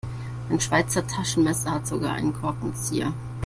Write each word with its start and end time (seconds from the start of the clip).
Mein 0.49 0.59
Schweizer 0.59 1.05
Taschenmesser 1.05 1.75
hat 1.75 1.85
sogar 1.85 2.13
einen 2.15 2.33
Korkenzieher. 2.33 3.13